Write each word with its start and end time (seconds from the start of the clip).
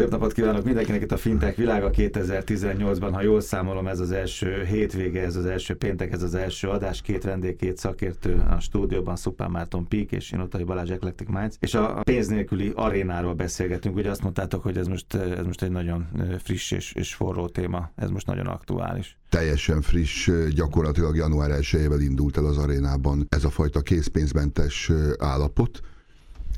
Szép 0.00 0.10
napot 0.10 0.32
kívánok 0.32 0.64
mindenkinek 0.64 1.02
itt 1.02 1.12
a 1.12 1.16
Fintech 1.16 1.56
világa 1.56 1.90
2018-ban. 1.92 3.10
Ha 3.12 3.22
jól 3.22 3.40
számolom, 3.40 3.86
ez 3.86 4.00
az 4.00 4.10
első 4.10 4.64
hétvége, 4.64 5.22
ez 5.22 5.36
az 5.36 5.44
első 5.44 5.74
péntek, 5.74 6.12
ez 6.12 6.22
az 6.22 6.34
első 6.34 6.68
adás. 6.68 7.02
Két 7.02 7.24
vendég, 7.24 7.56
két 7.56 7.76
szakértő 7.76 8.44
a 8.50 8.60
stúdióban, 8.60 9.16
Szupán 9.16 9.50
Márton 9.50 9.88
Pík 9.88 10.12
és 10.12 10.32
én 10.32 10.40
Otai 10.40 10.64
Balázs 10.64 10.90
Eclectic 10.90 11.28
Minds. 11.28 11.56
És 11.58 11.74
a 11.74 12.00
pénz 12.02 12.26
nélküli 12.26 12.72
arénáról 12.74 13.34
beszélgetünk. 13.34 13.96
Ugye 13.96 14.10
azt 14.10 14.22
mondtátok, 14.22 14.62
hogy 14.62 14.76
ez 14.76 14.86
most, 14.86 15.14
ez 15.14 15.44
most 15.44 15.62
egy 15.62 15.70
nagyon 15.70 16.08
friss 16.42 16.70
és, 16.70 16.92
és 16.92 17.14
forró 17.14 17.48
téma. 17.48 17.90
Ez 17.96 18.10
most 18.10 18.26
nagyon 18.26 18.46
aktuális 18.46 19.18
teljesen 19.28 19.80
friss, 19.80 20.30
gyakorlatilag 20.54 21.16
január 21.16 21.50
1 21.50 21.76
indult 22.00 22.36
el 22.36 22.44
az 22.44 22.58
arénában 22.58 23.26
ez 23.28 23.44
a 23.44 23.50
fajta 23.50 23.80
készpénzmentes 23.80 24.90
állapot. 25.18 25.80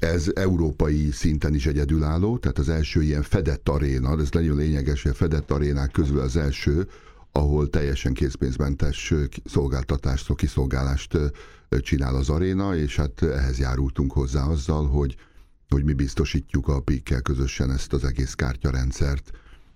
Ez 0.02 0.30
európai 0.34 1.10
szinten 1.10 1.54
is 1.54 1.66
egyedülálló, 1.66 2.38
tehát 2.38 2.58
az 2.58 2.68
első 2.68 3.02
ilyen 3.02 3.22
fedett 3.22 3.68
aréna, 3.68 4.18
ez 4.18 4.30
nagyon 4.30 4.56
lényeges, 4.56 5.02
hogy 5.02 5.10
a 5.10 5.14
fedett 5.14 5.50
arénák 5.50 5.90
közül 5.90 6.20
az 6.20 6.36
első, 6.36 6.88
ahol 7.32 7.70
teljesen 7.70 8.12
készpénzmentes 8.12 9.14
szolgáltatást, 9.44 10.34
kiszolgálást 10.34 11.18
csinál 11.68 12.14
az 12.14 12.28
aréna, 12.28 12.76
és 12.76 12.96
hát 12.96 13.22
ehhez 13.22 13.58
járultunk 13.58 14.12
hozzá 14.12 14.44
azzal, 14.44 14.86
hogy, 14.88 15.16
hogy 15.68 15.84
mi 15.84 15.92
biztosítjuk 15.92 16.68
a 16.68 16.80
PIK-kel 16.80 17.20
közösen 17.20 17.70
ezt 17.70 17.92
az 17.92 18.04
egész 18.04 18.34
kártyarendszert, 18.34 19.30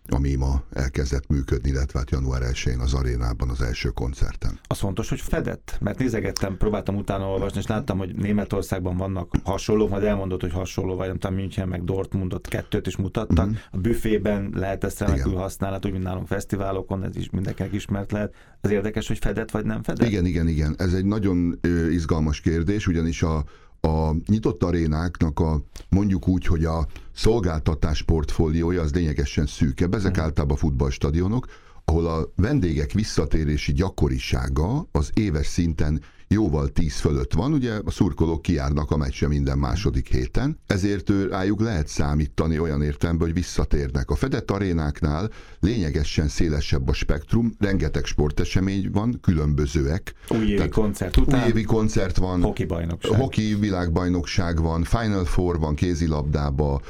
ami 0.09 0.35
ma 0.35 0.63
elkezdett 0.73 1.29
működni, 1.29 1.69
illetve 1.69 1.99
hát 1.99 2.11
január 2.11 2.43
1-én 2.43 2.79
az 2.79 2.95
arénában 2.95 3.51
az 3.51 3.63
első 3.63 3.89
koncerten. 3.89 4.59
Az 4.67 4.79
fontos, 4.79 5.09
hogy 5.09 5.21
fedett, 5.21 5.77
mert 5.81 5.99
nézegettem, 5.99 6.57
próbáltam 6.57 6.97
utána 6.97 7.31
olvasni, 7.31 7.59
és 7.59 7.67
láttam, 7.67 7.99
hogy 7.99 8.15
Németországban 8.15 8.97
vannak 8.97 9.35
hasonló, 9.45 9.89
majd 9.89 10.03
elmondott, 10.03 10.41
hogy 10.41 10.53
hasonló, 10.53 10.97
vagy 10.97 11.07
nem 11.07 11.19
tudom, 11.19 11.37
München 11.37 11.69
meg 11.69 11.85
Dortmundot 11.85 12.49
kettőt 12.49 12.87
is 12.87 12.97
mutattak. 12.97 13.47
Uh-huh. 13.47 13.61
A 13.71 13.77
büfében 13.77 14.51
lehet 14.55 14.85
ezt 14.85 15.01
remekül 15.01 15.35
használni, 15.35 15.79
úgy, 15.87 15.93
mint 15.93 16.05
nálunk 16.05 16.27
fesztiválokon, 16.27 17.05
ez 17.05 17.17
is 17.17 17.31
mindenkinek 17.31 17.73
ismert 17.73 18.13
lehet. 18.13 18.35
Az 18.61 18.71
érdekes, 18.71 19.09
hogy 19.09 19.19
fedett 19.19 19.51
vagy 19.51 19.65
nem 19.65 19.83
fedett? 19.83 20.09
Igen, 20.09 20.25
igen, 20.25 20.49
igen. 20.49 20.75
Ez 20.79 20.93
egy 20.93 21.05
nagyon 21.05 21.61
izgalmas 21.91 22.41
kérdés, 22.41 22.87
ugyanis 22.87 23.23
a, 23.23 23.45
a 23.81 24.11
nyitott 24.27 24.63
arénáknak 24.63 25.41
a 25.41 25.63
mondjuk 25.89 26.29
úgy, 26.29 26.47
hogy 26.47 26.65
a 26.65 26.87
szolgáltatás 27.15 28.03
portfóliója 28.03 28.83
az 28.83 28.93
lényegesen 28.93 29.47
szűkebb. 29.47 29.95
Ezek 29.95 30.15
hmm. 30.15 30.25
általában 30.25 30.57
futballstadionok, 30.57 31.47
ahol 31.85 32.07
a 32.07 32.33
vendégek 32.37 32.93
visszatérési 32.93 33.73
gyakorisága 33.73 34.87
az 34.93 35.11
éves 35.15 35.47
szinten 35.47 36.01
jóval 36.29 36.69
tíz 36.69 36.97
fölött 36.97 37.33
van, 37.33 37.53
ugye 37.53 37.73
a 37.85 37.91
szurkolók 37.91 38.43
kijárnak 38.43 38.91
a 38.91 38.97
meccse 38.97 39.29
minden 39.29 39.59
második 39.59 40.09
héten, 40.09 40.59
ezért 40.67 41.13
rájuk 41.31 41.61
lehet 41.61 41.89
számítani 41.89 42.59
olyan 42.59 42.83
értelemben, 42.83 43.27
hogy 43.27 43.37
visszatérnek. 43.37 44.11
A 44.11 44.15
fedett 44.15 44.51
arénáknál 44.51 45.31
lényegesen 45.61 46.29
szélesebb 46.29 46.89
a 46.89 46.93
spektrum, 46.93 47.55
rengeteg 47.59 48.05
sportesemény 48.05 48.91
van, 48.93 49.19
különbözőek. 49.23 50.15
Újévi 50.29 50.69
koncert 50.69 51.17
után. 51.17 51.43
Újévi 51.43 51.63
koncert 51.63 52.17
van. 52.17 52.43
Hoki 52.43 52.65
bajnokság. 52.65 53.21
Hoki 53.21 53.55
világbajnokság 53.55 54.61
van, 54.61 54.85
Final 54.85 55.25
Four 55.25 55.59
van 55.59 55.75
kézilabdába, 55.75 56.81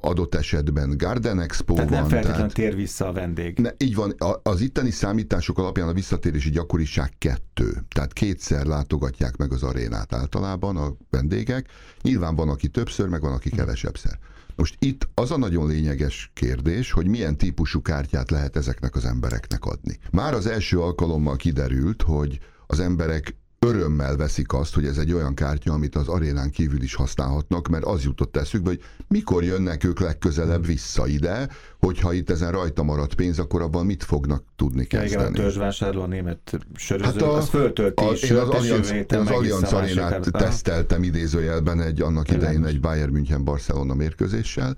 adott 0.00 0.34
esetben 0.34 0.96
Garden 0.96 1.40
Expo 1.40 1.74
tehát 1.74 1.90
van. 1.90 1.98
nem 1.98 2.08
feltétlenül 2.08 2.52
tehát... 2.52 2.70
tér 2.70 2.76
vissza 2.76 3.08
a 3.08 3.12
vendég. 3.12 3.58
Ne, 3.58 3.70
így 3.78 3.94
van, 3.94 4.14
az 4.42 4.60
itteni 4.60 4.90
számítások 4.90 5.58
alapján 5.58 5.88
a 5.88 5.92
visszatérési 5.92 6.50
gyakoriság 6.50 7.12
kettő. 7.18 7.84
Tehát 7.94 8.12
kétszer 8.34 8.66
látogatják 8.66 9.36
meg 9.36 9.52
az 9.52 9.62
arénát 9.62 10.12
általában 10.12 10.76
a 10.76 10.96
vendégek. 11.10 11.68
Nyilván 12.02 12.34
van, 12.34 12.48
aki 12.48 12.68
többször, 12.68 13.08
meg 13.08 13.20
van, 13.20 13.32
aki 13.32 13.50
kevesebbszer. 13.50 14.18
Most 14.56 14.76
itt 14.78 15.08
az 15.14 15.30
a 15.30 15.38
nagyon 15.38 15.66
lényeges 15.66 16.30
kérdés, 16.34 16.92
hogy 16.92 17.06
milyen 17.06 17.36
típusú 17.36 17.82
kártyát 17.82 18.30
lehet 18.30 18.56
ezeknek 18.56 18.94
az 18.94 19.04
embereknek 19.04 19.64
adni. 19.64 19.98
Már 20.10 20.34
az 20.34 20.46
első 20.46 20.80
alkalommal 20.80 21.36
kiderült, 21.36 22.02
hogy 22.02 22.38
az 22.66 22.80
emberek 22.80 23.36
örömmel 23.64 24.16
veszik 24.16 24.52
azt, 24.52 24.74
hogy 24.74 24.86
ez 24.86 24.98
egy 24.98 25.12
olyan 25.12 25.34
kártya, 25.34 25.72
amit 25.72 25.96
az 25.96 26.08
arénán 26.08 26.50
kívül 26.50 26.82
is 26.82 26.94
használhatnak, 26.94 27.68
mert 27.68 27.84
az 27.84 28.04
jutott 28.04 28.36
eszükbe, 28.36 28.68
hogy 28.68 28.82
mikor 29.08 29.44
jönnek 29.44 29.84
ők 29.84 30.00
legközelebb 30.00 30.66
vissza 30.66 31.06
ide, 31.06 31.48
hogyha 31.80 32.12
itt 32.12 32.30
ezen 32.30 32.52
rajta 32.52 32.82
maradt 32.82 33.14
pénz, 33.14 33.38
akkor 33.38 33.62
abban 33.62 33.86
mit 33.86 34.04
fognak 34.04 34.44
tudni 34.56 34.84
kezdeni. 34.84 35.22
Igen, 35.22 35.32
a 35.32 35.36
törzsvásárló 35.36 36.02
a 36.02 36.06
német 36.06 36.58
söröző, 36.74 37.06
hát 37.06 37.22
a, 37.22 37.36
az 37.36 37.48
föltölti 37.48 38.04
a, 38.04 38.12
Én 38.12 38.36
az 38.36 38.48
Allianz, 38.48 38.94
az 39.08 39.30
Allianz 39.30 39.72
arénát 39.72 40.30
teszteltem 40.30 41.02
idézőjelben 41.02 41.80
egy 41.80 42.02
annak 42.02 42.30
idején 42.30 42.64
egy 42.64 42.80
Bayern 42.80 43.12
München 43.12 43.44
Barcelona 43.44 43.94
mérkőzéssel, 43.94 44.76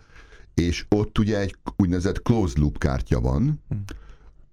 és 0.55 0.87
ott 0.89 1.19
ugye 1.19 1.41
egy 1.41 1.57
úgynevezett 1.77 2.23
closed 2.23 2.59
loop 2.59 2.79
kártya 2.79 3.21
van, 3.21 3.63
hm 3.69 3.77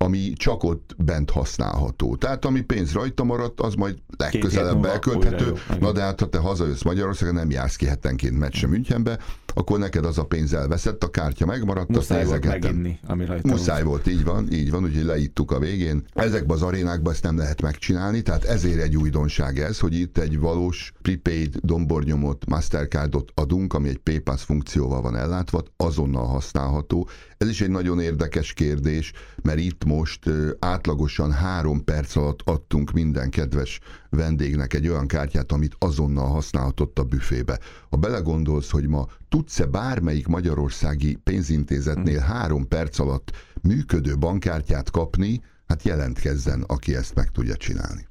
ami 0.04 0.34
csak 0.36 0.64
ott 0.64 0.96
bent 0.98 1.30
használható. 1.30 2.16
Tehát 2.16 2.46
ami 2.46 2.62
pénz 2.62 2.94
rajta 2.94 3.24
maradt, 3.24 3.62
az 3.62 3.74
majd 3.74 3.98
legközelebb 4.18 4.86
elkölthető. 4.86 5.54
Na 5.80 5.92
de 5.92 6.02
hát, 6.02 6.20
ha 6.20 6.30
te 6.30 6.38
hazajössz 6.38 6.82
Magyarországon, 6.82 7.34
nem 7.34 7.50
jársz 7.50 7.76
ki 7.76 7.86
hetenként 7.86 8.40
meccse 8.40 8.68
Münchenbe, 8.68 9.20
akkor 9.54 9.80
neked 9.80 10.06
az 10.06 10.18
a 10.18 10.26
pénz 10.26 10.54
elveszett, 10.54 11.04
a 11.04 11.10
kártya 11.10 11.46
megmaradt, 11.46 11.90
Muszáj 11.90 12.22
azt 12.22 12.30
volt 12.30 12.46
meginni, 12.46 13.00
ami 13.08 13.26
rajta 13.26 13.48
Muszáj 13.48 13.84
volt, 13.84 14.08
így 14.08 14.24
van, 14.24 14.52
így 14.52 14.72
van, 14.72 14.84
úgyhogy 14.84 15.04
leittuk 15.04 15.52
a 15.52 15.60
végén. 15.60 16.06
Ezekben 16.14 16.56
az 16.56 16.62
arénákban 16.64 17.14
ezt 17.14 17.24
nem 17.24 17.38
lehet 17.38 17.62
megcsinálni, 17.62 18.22
tehát 18.22 18.44
ezért 18.44 18.82
egy 18.82 18.98
újdonság 18.98 19.60
ez, 19.60 19.80
hogy 19.80 19.94
itt 19.94 20.18
egy 20.18 20.40
valós 20.40 20.94
prepaid 21.02 21.56
dombornyomot, 21.62 22.46
Mastercardot 22.46 23.32
adunk, 23.34 23.74
ami 23.74 23.90
egy 23.90 23.98
PayPass 23.98 24.44
funkcióval 24.44 25.02
van 25.02 25.16
ellátva, 25.16 25.64
azonnal 25.78 26.26
használható. 26.26 27.08
Ez 27.38 27.50
is 27.50 27.62
egy 27.62 27.70
nagyon 27.70 28.00
érdekes 28.00 28.54
kérdés, 28.54 29.12
mert 29.42 29.60
itt 29.60 29.86
most 29.86 30.30
átlagosan 30.60 31.32
három 31.32 31.84
perc 31.84 32.16
alatt 32.16 32.40
adtunk 32.44 32.92
minden 32.92 33.30
kedves 33.30 33.80
vendégnek 34.16 34.74
egy 34.74 34.88
olyan 34.88 35.08
kártyát, 35.08 35.52
amit 35.52 35.76
azonnal 35.80 36.28
használhatott 36.28 37.00
a 37.00 37.04
büfébe. 37.04 37.60
Ha 37.90 37.98
belegondolsz, 37.98 38.70
hogy 38.70 38.88
ma 38.88 39.06
tudsz-e 39.30 39.66
bármelyik 39.66 40.28
magyarországi 40.28 41.16
pénzintézetnél 41.16 42.20
hmm. 42.20 42.34
három 42.34 42.68
perc 42.68 43.00
alatt 43.00 43.32
működő 43.62 44.18
bankkártyát 44.18 44.92
kapni, 44.92 45.42
hát 45.68 45.84
jelentkezzen, 45.84 46.64
aki 46.68 46.96
ezt 46.96 47.16
meg 47.16 47.32
tudja 47.32 47.56
csinálni. 47.56 48.08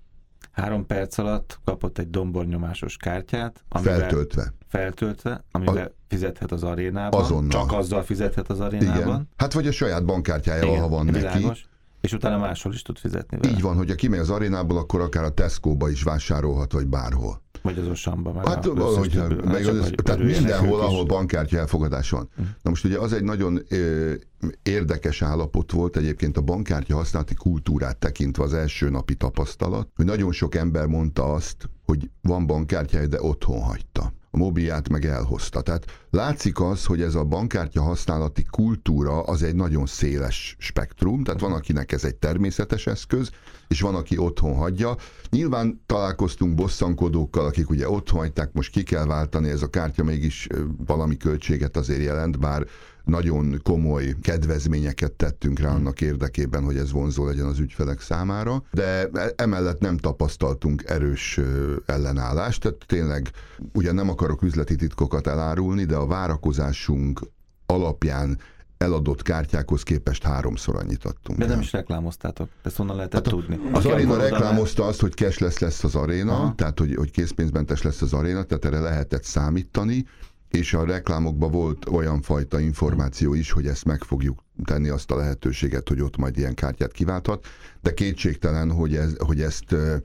Három 0.53 0.87
perc 0.87 1.19
alatt 1.19 1.59
kapott 1.65 1.99
egy 1.99 2.11
dombornyomásos 2.11 2.97
kártyát. 2.97 3.65
Amivel 3.69 3.99
feltöltve. 3.99 4.53
Feltöltve, 4.69 5.45
amivel 5.51 5.87
a, 5.87 5.93
fizethet 6.09 6.53
az 6.53 6.62
arénában. 6.62 7.23
Azonnal. 7.23 7.51
Csak 7.51 7.73
azzal 7.73 8.03
fizethet 8.03 8.51
az 8.51 8.61
arénában. 8.61 9.01
Igen. 9.01 9.29
Hát 9.37 9.53
vagy 9.53 9.67
a 9.67 9.73
saját 9.73 10.05
bankkártyájával, 10.05 10.79
ha 10.79 10.89
van 10.89 11.07
világos. 11.07 11.71
És 12.03 12.13
utána 12.13 12.39
máshol 12.39 12.73
is 12.73 12.83
tud 12.83 12.99
fizetni 12.99 13.37
vele. 13.37 13.55
Így 13.55 13.61
van, 13.61 13.77
hogyha 13.77 13.95
kimegy 13.95 14.19
az 14.19 14.31
arénából, 14.31 14.79
akkor 14.79 15.01
akár 15.01 15.25
a 15.25 15.31
Tesco-ba 15.31 15.91
is 15.91 16.03
vásárolhat, 16.03 16.73
vagy 16.73 16.87
bárhol. 16.87 17.43
Vagy 17.63 17.79
az 17.79 17.87
Osamba. 17.87 18.33
Meg 18.33 18.47
hát, 18.47 18.67
ahogy, 18.67 19.23
meg 19.45 19.67
az, 19.67 19.79
az, 19.79 19.93
tehát 20.03 20.23
mindenhol, 20.23 20.81
ahol 20.81 21.05
bankkártya 21.05 21.59
elfogadás 21.59 22.11
van. 22.11 22.29
Uh-huh. 22.31 22.47
Na 22.62 22.71
most 22.71 22.85
ugye 22.85 22.99
az 22.99 23.12
egy 23.12 23.23
nagyon 23.23 23.62
ö, 23.69 24.12
érdekes 24.62 25.23
állapot 25.23 25.73
volt 25.73 25.97
egyébként 25.97 26.37
a 26.37 26.41
bankkártya 26.41 26.97
használati 26.97 27.35
kultúrát 27.35 27.97
tekintve 27.97 28.45
az 28.45 28.55
első 28.55 28.91
napi 28.91 29.15
tapasztalat, 29.15 29.89
hogy 29.97 30.05
nagyon 30.05 30.33
sok 30.33 30.55
ember 30.55 30.87
mondta 30.87 31.33
azt, 31.33 31.69
hogy 31.85 32.11
van 32.23 32.47
bankkártyája, 32.47 33.07
de 33.07 33.23
otthon 33.23 33.61
hagyta 33.61 34.12
a 34.34 34.38
mobilját 34.38 34.88
meg 34.88 35.04
elhozta. 35.04 35.60
Tehát 35.60 35.84
látszik 36.10 36.60
az, 36.60 36.84
hogy 36.84 37.03
ez 37.03 37.15
a 37.15 37.25
bankkártya 37.25 37.82
használati 37.82 38.47
kultúra 38.50 39.22
az 39.22 39.43
egy 39.43 39.54
nagyon 39.54 39.87
széles 39.87 40.56
spektrum, 40.59 41.25
tehát 41.25 41.41
van, 41.41 41.53
akinek 41.53 41.93
ez 41.93 42.04
egy 42.04 42.15
természetes 42.15 42.87
eszköz, 42.87 43.31
és 43.69 43.81
van, 43.81 43.94
aki 43.94 44.19
otthon 44.19 44.54
hagyja. 44.54 44.97
Nyilván 45.31 45.82
találkoztunk 45.87 46.54
bosszankodókkal, 46.54 47.47
akik 47.47 47.70
ugye 47.70 47.88
otthon 47.88 48.20
hagyták, 48.20 48.53
most 48.53 48.72
ki 48.72 48.82
kell 48.82 49.06
váltani, 49.06 49.48
ez 49.48 49.62
a 49.62 49.70
kártya 49.70 50.04
mégis 50.04 50.47
valami 50.87 51.16
költséget 51.16 51.76
azért 51.76 52.03
jelent, 52.03 52.38
bár 52.38 52.66
nagyon 53.05 53.61
komoly 53.63 54.15
kedvezményeket 54.23 55.12
tettünk 55.12 55.59
rá 55.59 55.75
annak 55.75 56.00
érdekében, 56.00 56.65
hogy 56.65 56.76
ez 56.76 56.93
vonzó 56.93 57.26
legyen 57.26 57.47
az 57.47 57.59
ügyfelek 57.59 58.00
számára, 58.00 58.62
de 58.71 59.11
emellett 59.37 59.81
nem 59.81 59.97
tapasztaltunk 59.97 60.82
erős 60.87 61.41
ellenállást, 61.87 62.61
tehát 62.61 62.85
tényleg 62.87 63.31
ugye 63.73 63.93
nem 63.93 64.09
akarok 64.09 64.43
üzleti 64.43 64.76
titkokat 64.76 65.26
elárulni, 65.26 65.85
de 65.85 65.97
a 65.97 66.06
várakozásunk 66.06 67.21
alapján 67.67 68.38
eladott 68.82 69.23
kártyákhoz 69.23 69.82
képest 69.82 70.23
háromszor 70.23 70.76
annyit 70.76 71.05
adtunk. 71.05 71.38
De 71.38 71.47
nem 71.47 71.61
is 71.61 71.73
reklámoztátok, 71.73 72.49
ezt 72.62 72.76
honnan 72.76 72.97
lehetett 72.97 73.25
hát 73.25 73.35
tudni? 73.35 73.61
Az 73.73 73.85
aréna 73.85 74.17
reklámozta 74.17 74.85
azt, 74.85 75.00
hogy 75.00 75.12
cashless 75.12 75.59
lesz 75.59 75.85
az 75.85 75.94
aréna, 75.94 76.32
Aha. 76.32 76.55
tehát 76.56 76.79
hogy, 76.79 76.94
hogy 76.94 77.11
készpénzmentes 77.11 77.82
lesz 77.82 78.03
az 78.03 78.12
aréna, 78.12 78.43
tehát 78.43 78.65
erre 78.65 78.81
lehetett 78.81 79.25
számítani, 79.25 80.06
és 80.52 80.75
a 80.75 80.84
reklámokban 80.84 81.50
volt 81.50 81.88
olyan 81.88 82.22
fajta 82.22 82.60
információ 82.60 83.34
is, 83.34 83.50
hogy 83.50 83.66
ezt 83.66 83.84
meg 83.84 84.02
fogjuk 84.02 84.44
tenni 84.64 84.88
azt 84.88 85.10
a 85.10 85.16
lehetőséget, 85.16 85.88
hogy 85.88 86.00
ott 86.00 86.16
majd 86.16 86.37
ilyen 86.37 86.54
kártyát 86.54 86.93
kiválthat, 86.93 87.46
de 87.81 87.94
kétségtelen, 87.94 88.70
hogy, 88.72 88.94
ez, 88.96 89.14
hogy 89.19 89.40
ezt 89.40 89.72
e, 89.72 90.02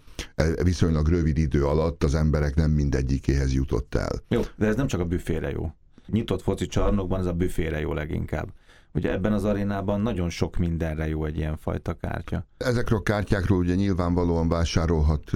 viszonylag 0.64 1.08
rövid 1.08 1.38
idő 1.38 1.66
alatt 1.66 2.04
az 2.04 2.16
emberek 2.16 2.56
nem 2.56 2.72
mindegyikéhez 2.72 3.54
jutott 3.54 3.96
el. 3.96 4.22
Jó, 4.30 4.42
de 4.56 4.66
ez 4.68 4.76
nem 4.76 4.88
csak 4.88 5.00
a 5.00 5.06
büfére 5.06 5.50
jó. 5.50 5.72
nyitott 6.08 6.42
foci 6.42 6.68
csarnokban 6.68 7.20
ez 7.20 7.26
a 7.26 7.34
büfére 7.34 7.80
jó 7.80 7.94
leginkább. 7.94 8.54
Ugye 8.98 9.12
ebben 9.12 9.34
az 9.34 9.44
arénában 9.44 10.02
nagyon 10.02 10.30
sok 10.30 10.58
mindenre 10.58 11.08
jó 11.08 11.26
egy 11.26 11.38
ilyen 11.38 11.58
fajta 11.58 11.94
kártya. 11.94 12.46
Ezekről 12.58 13.00
a 13.00 13.02
kártyákról 13.02 13.58
ugye 13.58 13.76
nyilvánvalóan 13.76 14.50
vásárolhat 14.50 15.32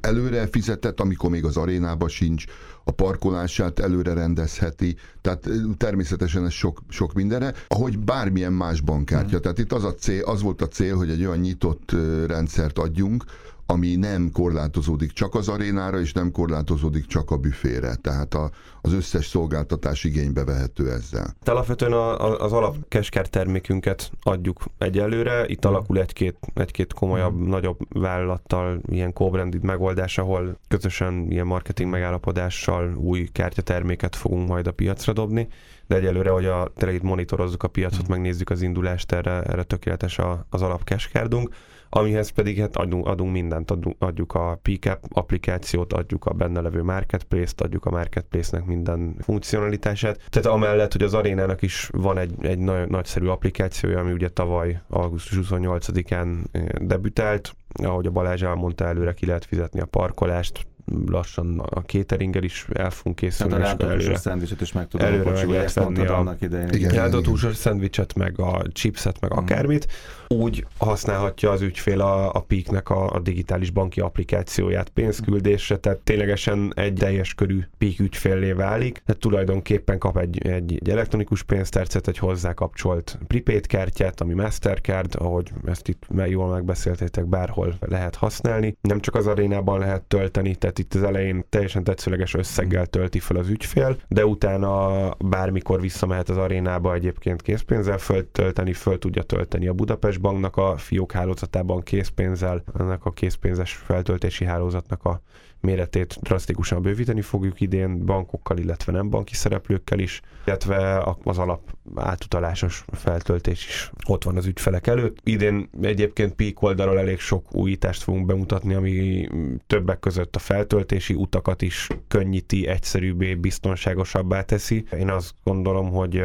előre 0.00 0.46
fizetett, 0.46 1.00
amikor 1.00 1.30
még 1.30 1.44
az 1.44 1.56
arénában 1.56 2.08
sincs, 2.08 2.44
a 2.84 2.90
parkolását 2.90 3.78
előre 3.78 4.12
rendezheti, 4.12 4.96
tehát 5.20 5.48
természetesen 5.76 6.44
ez 6.44 6.52
sok, 6.52 6.80
sok 6.88 7.12
mindenre, 7.12 7.52
ahogy 7.68 7.98
bármilyen 7.98 8.52
más 8.52 8.80
bankkártya. 8.80 9.36
Mm. 9.36 9.40
Tehát 9.40 9.58
itt 9.58 9.72
az, 9.72 9.84
a 9.84 9.94
cél, 9.94 10.24
az 10.24 10.42
volt 10.42 10.62
a 10.62 10.68
cél, 10.68 10.96
hogy 10.96 11.10
egy 11.10 11.24
olyan 11.24 11.38
nyitott 11.38 11.92
rendszert 12.26 12.78
adjunk, 12.78 13.24
ami 13.66 13.94
nem 13.94 14.30
korlátozódik 14.32 15.12
csak 15.12 15.34
az 15.34 15.48
arénára, 15.48 16.00
és 16.00 16.12
nem 16.12 16.30
korlátozódik 16.30 17.06
csak 17.06 17.30
a 17.30 17.36
büfére. 17.36 17.94
Tehát 17.94 18.34
a, 18.34 18.50
az 18.80 18.92
összes 18.92 19.26
szolgáltatás 19.26 20.04
igénybe 20.04 20.44
vehető 20.44 20.90
ezzel. 20.90 21.34
Alapvetően 21.44 21.92
a, 21.92 22.24
a, 22.24 22.40
az 22.40 22.52
alap 22.52 22.76
kesker 22.88 23.28
termékünket 23.28 24.10
adjuk 24.22 24.64
egyelőre. 24.78 25.46
Itt 25.46 25.66
mm. 25.66 25.70
alakul 25.70 25.98
egy-két, 25.98 26.36
egy-két 26.54 26.92
komolyabb, 26.92 27.34
mm. 27.34 27.48
nagyobb 27.48 27.78
vállalattal 27.88 28.80
ilyen 28.88 29.12
co-branded 29.12 29.62
megoldás, 29.62 30.18
ahol 30.18 30.58
közösen 30.68 31.26
ilyen 31.30 31.46
marketing 31.46 31.90
megállapodással 31.90 32.94
új 32.94 33.28
kártyaterméket 33.32 34.16
fogunk 34.16 34.48
majd 34.48 34.66
a 34.66 34.72
piacra 34.72 35.12
dobni 35.12 35.48
de 35.86 35.96
egyelőre, 35.96 36.30
hogy 36.30 36.46
a, 36.46 36.72
tényleg 36.76 36.96
itt 36.96 37.02
monitorozzuk 37.02 37.62
a 37.62 37.68
piacot, 37.68 38.08
mm. 38.08 38.10
megnézzük 38.10 38.50
az 38.50 38.62
indulást, 38.62 39.12
erre, 39.12 39.42
erre 39.42 39.62
tökéletes 39.62 40.18
a, 40.18 40.46
az 40.50 40.62
alap 40.62 40.82
cashcardunk 40.84 41.54
amihez 41.88 42.28
pedig 42.28 42.58
hát 42.60 42.76
adunk, 42.76 43.06
adunk 43.06 43.32
mindent, 43.32 43.70
adunk, 43.70 43.96
adjuk 43.98 44.34
a 44.34 44.58
Pickup 44.62 44.98
applikációt, 45.08 45.92
adjuk 45.92 46.24
a 46.24 46.32
benne 46.32 46.60
levő 46.60 46.82
marketplace-t, 46.82 47.60
adjuk 47.60 47.84
a 47.84 47.90
marketplace-nek 47.90 48.66
minden 48.66 49.16
funkcionalitását. 49.18 50.20
Tehát 50.30 50.48
amellett, 50.48 50.92
hogy 50.92 51.02
az 51.02 51.14
arénának 51.14 51.62
is 51.62 51.88
van 51.92 52.18
egy, 52.18 52.34
egy 52.40 52.58
nagy, 52.58 52.88
nagyszerű 52.88 53.26
applikációja, 53.26 53.98
ami 53.98 54.12
ugye 54.12 54.28
tavaly 54.28 54.80
augusztus 54.88 55.38
28-án 55.50 56.44
eh, 56.52 56.64
debütált, 56.80 57.56
ahogy 57.82 58.06
a 58.06 58.10
Balázs 58.10 58.42
elmondta, 58.42 58.84
előre 58.84 59.12
ki 59.12 59.26
lehet 59.26 59.44
fizetni 59.44 59.80
a 59.80 59.86
parkolást, 59.86 60.66
lassan 61.06 61.58
a 61.58 61.80
cateringgel 61.80 62.42
is 62.42 62.66
el 62.72 62.90
fogunk 62.90 63.16
készülni. 63.16 63.52
Tehát 63.52 63.82
a 63.82 63.90
előre, 63.90 64.16
szendvicset 64.16 64.60
is 64.60 64.72
meg 64.72 64.88
tudom 64.88 65.06
előre 65.06 65.30
meg 65.30 65.48
lehet 65.48 65.72
venni 65.72 66.06
a, 66.06 66.18
annak 66.18 66.40
idején. 66.40 66.68
Igen, 66.68 66.90
igen, 66.90 67.12
a 67.12 67.20
túlsós 67.20 67.56
szendvicset, 67.56 68.14
meg 68.14 68.40
a 68.40 68.62
chipset, 68.72 69.20
meg 69.20 69.34
mm. 69.34 69.36
akármit. 69.36 69.86
Úgy 70.28 70.66
használhatja 70.78 71.50
az 71.50 71.60
ügyfél 71.60 72.00
a, 72.00 72.32
a 72.32 72.40
Peaknek 72.40 72.90
a, 72.90 73.10
a 73.10 73.18
digitális 73.18 73.70
banki 73.70 74.00
applikációját 74.00 74.88
pénzküldésre, 74.88 75.76
tehát 75.76 75.98
ténylegesen 75.98 76.72
egy 76.76 76.92
teljes 76.92 77.34
körű 77.34 77.60
Peak 77.78 77.98
ügyféllé 77.98 78.52
válik, 78.52 79.02
tehát 79.06 79.20
tulajdonképpen 79.20 79.98
kap 79.98 80.18
egy, 80.18 80.46
egy, 80.46 80.78
egy 80.80 80.90
elektronikus 80.90 81.42
pénztercet, 81.42 82.08
egy 82.08 82.18
hozzá 82.18 82.52
kapcsolt 82.52 83.18
prepaid 83.26 83.66
kártyát, 83.66 84.20
ami 84.20 84.34
Mastercard, 84.34 85.14
ahogy 85.18 85.50
ezt 85.64 85.88
itt 85.88 86.02
jól 86.26 86.48
megbeszéltétek, 86.48 87.26
bárhol 87.26 87.74
lehet 87.80 88.14
használni. 88.14 88.76
Nem 88.80 89.00
csak 89.00 89.14
az 89.14 89.26
arénában 89.26 89.78
lehet 89.78 90.02
tölteni, 90.02 90.54
tehát 90.54 90.75
tehát 90.76 90.94
itt 90.94 91.02
az 91.02 91.08
elején 91.08 91.44
teljesen 91.48 91.84
tetszőleges 91.84 92.34
összeggel 92.34 92.86
tölti 92.86 93.18
fel 93.18 93.36
az 93.36 93.48
ügyfél, 93.48 93.96
de 94.08 94.26
utána 94.26 95.10
bármikor 95.18 95.80
visszamehet 95.80 96.28
az 96.28 96.36
arénába 96.36 96.94
egyébként 96.94 97.42
készpénzzel 97.42 97.98
föltölteni, 97.98 98.72
föl 98.72 98.98
tudja 98.98 99.22
tölteni 99.22 99.66
a 99.66 99.72
Budapest 99.72 100.20
Banknak 100.20 100.56
a 100.56 100.76
fiók 100.76 101.12
hálózatában 101.12 101.82
készpénzzel, 101.82 102.62
ennek 102.78 103.04
a 103.04 103.10
készpénzes 103.10 103.72
feltöltési 103.72 104.44
hálózatnak 104.44 105.04
a 105.04 105.20
méretét 105.60 106.16
drasztikusan 106.20 106.82
bővíteni 106.82 107.20
fogjuk 107.20 107.60
idén 107.60 108.04
bankokkal, 108.06 108.58
illetve 108.58 108.92
nem 108.92 109.10
banki 109.10 109.34
szereplőkkel 109.34 109.98
is, 109.98 110.20
illetve 110.44 111.02
az 111.22 111.38
alap 111.38 111.76
átutalásos 111.94 112.84
feltöltés 112.92 113.66
is 113.66 113.90
ott 114.08 114.24
van 114.24 114.36
az 114.36 114.46
ügyfelek 114.46 114.86
előtt. 114.86 115.16
Idén 115.22 115.68
egyébként 115.82 116.34
Peak 116.34 116.62
oldalról 116.62 116.98
elég 116.98 117.18
sok 117.18 117.54
újítást 117.54 118.02
fogunk 118.02 118.26
bemutatni, 118.26 118.74
ami 118.74 119.28
többek 119.66 119.98
között 119.98 120.36
a 120.36 120.38
feltöltési 120.38 121.14
utakat 121.14 121.62
is 121.62 121.88
könnyíti, 122.08 122.66
egyszerűbbé, 122.66 123.34
biztonságosabbá 123.34 124.42
teszi. 124.42 124.84
Én 124.98 125.10
azt 125.10 125.34
gondolom, 125.44 125.90
hogy, 125.90 126.22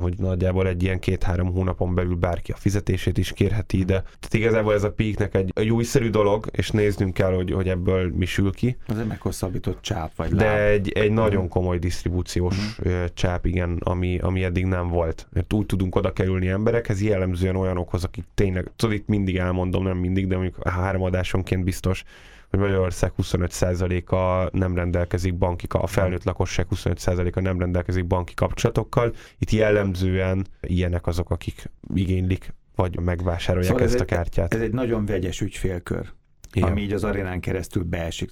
hogy 0.00 0.14
nagyjából 0.18 0.66
egy 0.66 0.82
ilyen 0.82 0.98
két-három 0.98 1.52
hónapon 1.52 1.94
belül 1.94 2.14
bárki 2.14 2.52
a 2.52 2.56
fizetését 2.56 3.18
is 3.18 3.32
kérheti 3.32 3.78
ide. 3.78 4.00
Tehát 4.02 4.34
igazából 4.34 4.74
ez 4.74 4.84
a 4.84 4.92
Peaknek 4.92 5.34
egy, 5.34 5.50
egy 5.54 5.70
újszerű 5.70 6.10
dolog, 6.10 6.46
és 6.50 6.70
néznünk 6.70 7.14
kell, 7.14 7.34
hogy, 7.34 7.52
hogy 7.52 7.68
ebből 7.68 8.12
mi 8.14 8.24
sül 8.24 8.52
ki. 8.52 8.65
Az 8.86 8.98
egy 8.98 9.06
meghosszabbított 9.06 9.80
csáp, 9.80 10.16
vagy 10.16 10.30
De 10.34 10.44
láb. 10.44 10.58
egy, 10.58 10.88
egy 10.88 11.12
nagyon 11.12 11.48
komoly 11.48 11.78
disztribúciós 11.78 12.78
uh-huh. 12.78 13.04
csáp, 13.14 13.46
igen, 13.46 13.80
ami, 13.84 14.18
ami 14.18 14.44
eddig 14.44 14.66
nem 14.66 14.88
volt. 14.88 15.26
Mert 15.32 15.52
úgy 15.52 15.66
tudunk 15.66 15.94
oda 15.94 16.12
kerülni 16.12 16.48
emberekhez, 16.48 17.02
jellemzően 17.02 17.56
olyanokhoz, 17.56 18.04
akik 18.04 18.24
tényleg, 18.34 18.70
tudod, 18.76 18.94
itt 18.94 19.06
mindig 19.06 19.36
elmondom, 19.36 19.82
nem 19.82 19.96
mindig, 19.96 20.26
de 20.26 20.36
mondjuk 20.36 20.68
három 20.68 21.02
adásonként 21.02 21.64
biztos, 21.64 22.04
hogy 22.50 22.58
Magyarország 22.58 23.12
25%-a 23.22 24.48
nem 24.56 24.74
rendelkezik 24.74 25.34
banki, 25.34 25.66
a 25.68 25.86
felnőtt 25.86 26.24
lakosság 26.24 26.66
25%-a 26.70 27.40
nem 27.40 27.58
rendelkezik 27.58 28.06
banki 28.06 28.34
kapcsolatokkal. 28.34 29.14
Itt 29.38 29.50
jellemzően 29.50 30.46
ilyenek 30.60 31.06
azok, 31.06 31.30
akik 31.30 31.70
igénylik, 31.94 32.54
vagy 32.74 33.00
megvásárolják 33.00 33.70
szóval 33.70 33.86
ezt 33.86 33.94
ez 33.94 34.00
a 34.00 34.04
kártyát. 34.04 34.54
Egy, 34.54 34.60
ez 34.60 34.66
egy 34.66 34.72
nagyon 34.72 35.06
vegyes 35.06 35.40
ügyfélkör. 35.40 36.12
Igen. 36.52 36.68
ami 36.68 36.80
így 36.80 36.92
az 36.92 37.04
arénán 37.04 37.40
keresztül 37.40 37.82
beesik. 37.82 38.30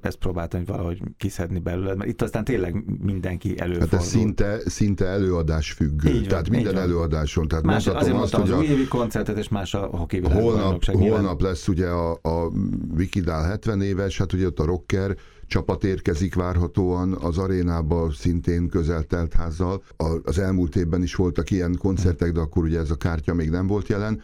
Ezt 0.00 0.16
próbáltam 0.16 0.60
hogy 0.60 0.68
valahogy 0.68 1.02
kiszedni 1.16 1.58
belőle, 1.58 1.94
mert 1.94 2.10
itt 2.10 2.22
aztán 2.22 2.44
tényleg 2.44 2.84
mindenki 3.02 3.58
előfordul. 3.58 3.88
Hát 3.90 4.00
ez 4.00 4.06
szinte, 4.06 4.58
szinte 4.66 5.06
előadás 5.06 5.72
függő. 5.72 6.08
Így 6.08 6.18
van, 6.18 6.28
tehát 6.28 6.50
minden 6.50 6.74
van. 6.74 6.82
előadáson. 6.82 7.48
Tehát 7.48 7.64
más, 7.64 7.86
azért 7.86 8.16
azt, 8.16 8.34
hogy 8.34 8.50
az 8.50 8.58
új 8.58 8.66
évi 8.66 8.88
koncertet, 8.88 9.38
és 9.38 9.48
más 9.48 9.74
a 9.74 9.86
hoki 9.86 10.20
holnap, 10.20 10.84
holnap 10.84 11.40
lesz 11.40 11.68
ugye 11.68 11.86
a, 11.86 12.12
a 12.12 12.50
Wikidál 12.96 13.42
70 13.42 13.80
éves, 13.80 14.18
hát 14.18 14.32
ugye 14.32 14.46
ott 14.46 14.58
a 14.58 14.64
rocker 14.64 15.16
csapat 15.46 15.84
érkezik 15.84 16.34
várhatóan 16.34 17.12
az 17.12 17.38
arénába 17.38 18.10
szintén 18.12 18.68
közel 18.68 19.02
telt 19.02 19.32
házzal. 19.32 19.82
Az 20.22 20.38
elmúlt 20.38 20.76
évben 20.76 21.02
is 21.02 21.14
voltak 21.14 21.50
ilyen 21.50 21.76
koncertek, 21.78 22.32
de 22.32 22.40
akkor 22.40 22.64
ugye 22.64 22.78
ez 22.78 22.90
a 22.90 22.96
kártya 22.96 23.34
még 23.34 23.50
nem 23.50 23.66
volt 23.66 23.88
jelen. 23.88 24.20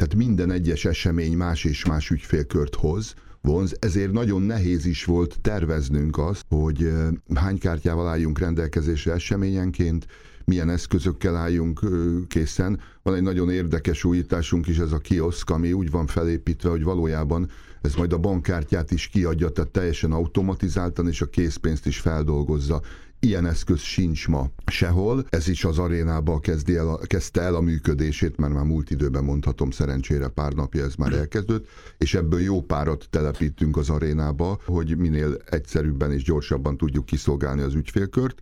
Tehát 0.00 0.14
minden 0.14 0.50
egyes 0.50 0.84
esemény 0.84 1.36
más 1.36 1.64
és 1.64 1.84
más 1.84 2.10
ügyfélkört 2.10 2.74
hoz, 2.74 3.14
vonz, 3.40 3.76
ezért 3.78 4.12
nagyon 4.12 4.42
nehéz 4.42 4.86
is 4.86 5.04
volt 5.04 5.38
terveznünk 5.40 6.18
azt, 6.18 6.44
hogy 6.48 6.92
hány 7.34 7.58
kártyával 7.58 8.08
álljunk 8.08 8.38
rendelkezésre 8.38 9.12
eseményenként, 9.12 10.06
milyen 10.44 10.70
eszközökkel 10.70 11.36
álljunk 11.36 11.80
készen. 12.28 12.80
Van 13.02 13.14
egy 13.14 13.22
nagyon 13.22 13.50
érdekes 13.50 14.04
újításunk 14.04 14.66
is, 14.66 14.78
ez 14.78 14.92
a 14.92 14.98
kioszk, 14.98 15.50
ami 15.50 15.72
úgy 15.72 15.90
van 15.90 16.06
felépítve, 16.06 16.68
hogy 16.68 16.82
valójában 16.82 17.50
ez 17.80 17.94
majd 17.94 18.12
a 18.12 18.18
bankkártyát 18.18 18.90
is 18.90 19.08
kiadja, 19.08 19.48
tehát 19.48 19.70
teljesen 19.70 20.12
automatizáltan, 20.12 21.08
és 21.08 21.20
a 21.20 21.26
készpénzt 21.26 21.86
is 21.86 21.98
feldolgozza. 21.98 22.80
Ilyen 23.22 23.46
eszköz 23.46 23.80
sincs 23.80 24.28
ma 24.28 24.50
sehol. 24.66 25.24
Ez 25.30 25.48
is 25.48 25.64
az 25.64 25.78
arénába 25.78 26.38
kezdi 26.38 26.76
el, 26.76 26.98
kezdte 27.06 27.40
el 27.40 27.54
a 27.54 27.60
működését, 27.60 28.36
mert 28.36 28.52
már 28.52 28.64
múlt 28.64 28.90
időben 28.90 29.24
mondhatom, 29.24 29.70
szerencsére 29.70 30.28
pár 30.28 30.52
napja 30.52 30.84
ez 30.84 30.94
már 30.94 31.12
elkezdődött, 31.12 31.66
és 31.98 32.14
ebből 32.14 32.40
jó 32.40 32.62
párat 32.62 33.06
telepítünk 33.10 33.76
az 33.76 33.90
arénába, 33.90 34.58
hogy 34.64 34.96
minél 34.96 35.36
egyszerűbben 35.50 36.12
és 36.12 36.22
gyorsabban 36.22 36.76
tudjuk 36.76 37.04
kiszolgálni 37.04 37.62
az 37.62 37.74
ügyfélkört. 37.74 38.40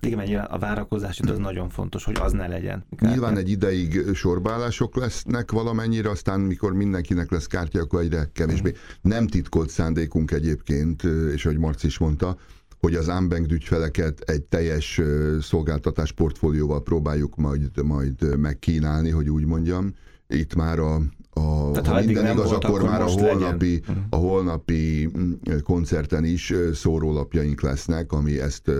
Igen, 0.00 0.16
mert 0.16 0.50
a 0.50 0.58
várakozás 0.58 1.20
az 1.20 1.38
nagyon 1.38 1.68
fontos, 1.68 2.04
hogy 2.04 2.16
az 2.20 2.32
ne 2.32 2.46
legyen. 2.46 2.84
Kártya. 2.90 3.08
Nyilván 3.14 3.36
egy 3.36 3.50
ideig 3.50 4.14
sorbálások 4.14 4.96
lesznek 4.96 5.50
valamennyire, 5.50 6.10
aztán 6.10 6.40
mikor 6.40 6.72
mindenkinek 6.72 7.30
lesz 7.30 7.46
kártya, 7.46 7.80
akkor 7.80 8.00
egyre 8.00 8.30
kevésbé. 8.32 8.74
Nem 9.00 9.26
titkolt 9.26 9.70
szándékunk 9.70 10.30
egyébként, 10.30 11.02
és 11.34 11.44
ahogy 11.46 11.58
Marci 11.58 11.86
is 11.86 11.98
mondta, 11.98 12.36
hogy 12.80 12.94
az 12.94 13.08
unbanked 13.08 13.52
ügyfeleket 13.52 14.20
egy 14.20 14.42
teljes 14.42 15.00
szolgáltatás 15.40 16.12
portfólióval 16.12 16.82
próbáljuk 16.82 17.36
majd, 17.36 17.82
majd 17.82 18.38
megkínálni, 18.38 19.10
hogy 19.10 19.28
úgy 19.28 19.44
mondjam. 19.44 19.94
Itt 20.28 20.54
már 20.54 20.78
a, 20.78 20.94
a 21.30 21.70
Tehát, 21.70 21.86
ha 21.86 22.04
minden 22.04 22.32
igaz, 22.32 22.50
volt, 22.50 22.64
akkor, 22.64 22.82
már 22.82 23.00
a 23.00 23.04
holnapi, 23.04 23.82
legyen. 23.86 24.06
a 24.10 24.16
holnapi 24.16 25.10
mm, 25.18 25.32
koncerten 25.62 26.24
is 26.24 26.52
szórólapjaink 26.72 27.60
lesznek, 27.60 28.12
ami 28.12 28.40
ezt 28.40 28.70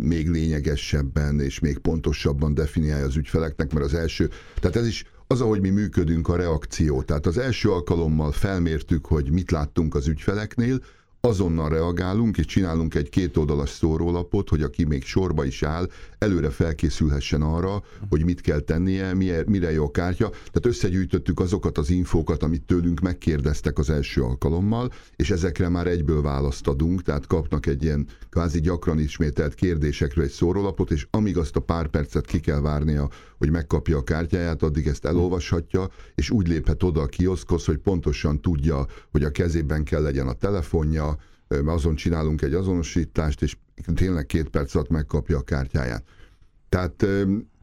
még 0.00 0.28
lényegesebben 0.28 1.40
és 1.40 1.58
még 1.58 1.78
pontosabban 1.78 2.54
definiálja 2.54 3.06
az 3.06 3.16
ügyfeleknek, 3.16 3.72
mert 3.72 3.86
az 3.86 3.94
első, 3.94 4.30
tehát 4.60 4.76
ez 4.76 4.86
is 4.86 5.04
az, 5.26 5.40
ahogy 5.40 5.60
mi 5.60 5.70
működünk, 5.70 6.28
a 6.28 6.36
reakció. 6.36 7.02
Tehát 7.02 7.26
az 7.26 7.38
első 7.38 7.70
alkalommal 7.70 8.32
felmértük, 8.32 9.06
hogy 9.06 9.30
mit 9.32 9.50
láttunk 9.50 9.94
az 9.94 10.08
ügyfeleknél, 10.08 10.78
azonnal 11.20 11.68
reagálunk, 11.68 12.38
és 12.38 12.44
csinálunk 12.44 12.94
egy 12.94 13.08
kétoldalas 13.08 13.70
szórólapot, 13.70 14.48
hogy 14.48 14.62
aki 14.62 14.84
még 14.84 15.04
sorba 15.04 15.44
is 15.44 15.62
áll, 15.62 15.88
előre 16.18 16.50
felkészülhessen 16.50 17.42
arra, 17.42 17.82
hogy 18.08 18.24
mit 18.24 18.40
kell 18.40 18.58
tennie, 18.60 19.14
mire 19.46 19.72
jó 19.72 19.84
a 19.84 19.90
kártya. 19.90 20.28
Tehát 20.28 20.66
összegyűjtöttük 20.66 21.40
azokat 21.40 21.78
az 21.78 21.90
infókat, 21.90 22.42
amit 22.42 22.62
tőlünk 22.62 23.00
megkérdeztek 23.00 23.78
az 23.78 23.90
első 23.90 24.22
alkalommal, 24.22 24.90
és 25.16 25.30
ezekre 25.30 25.68
már 25.68 25.86
egyből 25.86 26.22
választ 26.22 26.66
adunk, 26.66 27.02
tehát 27.02 27.26
kapnak 27.26 27.66
egy 27.66 27.82
ilyen 27.82 28.06
kvázi 28.30 28.60
gyakran 28.60 28.98
ismételt 28.98 29.54
kérdésekről 29.54 30.24
egy 30.24 30.30
szórólapot, 30.30 30.90
és 30.90 31.06
amíg 31.10 31.38
azt 31.38 31.56
a 31.56 31.60
pár 31.60 31.86
percet 31.88 32.26
ki 32.26 32.40
kell 32.40 32.60
várnia, 32.60 33.08
hogy 33.40 33.50
megkapja 33.50 33.96
a 33.96 34.02
kártyáját, 34.02 34.62
addig 34.62 34.86
ezt 34.86 35.04
elolvashatja, 35.04 35.88
és 36.14 36.30
úgy 36.30 36.48
léphet 36.48 36.82
oda 36.82 37.00
a 37.00 37.06
kioszkhoz, 37.06 37.64
hogy 37.64 37.78
pontosan 37.78 38.40
tudja, 38.40 38.86
hogy 39.10 39.24
a 39.24 39.30
kezében 39.30 39.84
kell 39.84 40.02
legyen 40.02 40.28
a 40.28 40.32
telefonja, 40.32 41.16
azon 41.66 41.94
csinálunk 41.94 42.42
egy 42.42 42.54
azonosítást, 42.54 43.42
és 43.42 43.56
tényleg 43.94 44.26
két 44.26 44.48
perc 44.48 44.74
alatt 44.74 44.88
megkapja 44.88 45.38
a 45.38 45.42
kártyáját. 45.42 46.04
Tehát 46.68 47.06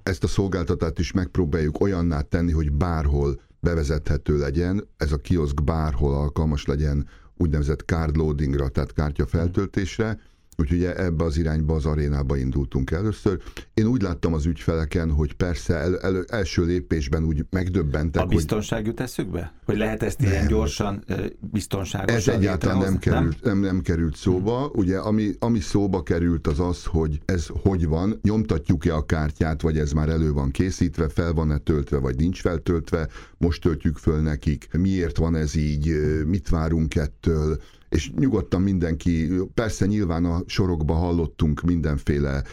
ezt 0.04 0.24
a 0.24 0.28
szolgáltatást 0.28 1.00
is 1.00 1.12
megpróbáljuk 1.12 1.80
olyanná 1.80 2.22
tenni, 2.22 2.52
hogy 2.52 2.72
bárhol 2.72 3.42
bevezethető 3.60 4.38
legyen, 4.38 4.88
ez 4.98 5.12
a 5.12 5.18
kioszk 5.18 5.64
bárhol 5.64 6.14
alkalmas 6.14 6.66
legyen 6.66 7.08
úgynevezett 7.36 7.82
card 7.82 8.16
loadingra, 8.16 8.68
tehát 8.68 8.94
kártyafeltöltésre, 8.94 10.20
Úgyhogy 10.60 10.84
ebbe 10.84 11.24
az 11.24 11.38
irányba 11.38 11.76
az 11.76 11.86
arénába 11.86 12.38
indultunk 12.38 12.92
először. 12.92 13.42
Én 13.74 13.86
úgy 13.86 14.02
láttam 14.02 14.34
az 14.34 14.46
ügyfeleken, 14.46 15.12
hogy 15.12 15.34
persze 15.34 15.76
el, 15.76 16.00
el, 16.00 16.26
első 16.28 16.66
lépésben 16.66 17.24
úgy 17.24 17.46
megdöbbentek. 17.50 18.22
A 18.22 18.26
biztonság 18.26 18.80
hogy... 18.80 18.88
jut 18.88 19.00
eszükbe? 19.00 19.54
Hogy 19.66 19.78
lehet 19.78 20.04
ezt 20.04 20.20
nem. 20.20 20.32
ilyen 20.32 20.48
gyorsan, 20.48 21.04
biztonságosan 21.52 22.16
Ez 22.16 22.28
egyáltalán 22.28 22.78
nem 22.78 22.98
került, 22.98 23.44
nem? 23.44 23.60
Nem, 23.60 23.70
nem 23.70 23.82
került 23.82 24.16
szóba. 24.16 24.60
Hmm. 24.60 24.80
Ugye 24.80 24.98
ami, 24.98 25.32
ami 25.40 25.60
szóba 25.60 26.04
került 26.04 26.48
az 26.48 26.60
az, 26.60 26.86
hogy 26.86 27.20
ez 27.26 27.48
hogy 27.62 27.88
van, 27.88 28.20
nyomtatjuk-e 28.22 28.96
a 28.96 29.06
kártyát, 29.06 29.62
vagy 29.62 29.78
ez 29.78 29.92
már 29.92 30.10
elő 30.10 30.34
van 30.34 30.52
készítve, 30.52 31.10
fel 31.10 31.34
van-e 31.34 31.58
töltve, 31.58 31.98
vagy 31.98 32.16
nincs 32.16 32.42
feltöltve, 32.42 33.08
most 33.38 33.62
töltjük 33.62 33.98
föl 33.98 34.22
nekik, 34.22 34.68
miért 34.72 35.18
van 35.18 35.36
ez 35.36 35.56
így, 35.56 35.92
mit 36.26 36.50
várunk 36.50 36.96
ettől, 36.96 37.58
és 37.90 38.12
nyugodtan 38.18 38.62
mindenki, 38.62 39.30
persze 39.54 39.86
nyilván 39.86 40.26
a 40.26 40.42
sorokba 40.46 40.94
hallottunk 40.94 41.62
mindenféle 41.62 42.44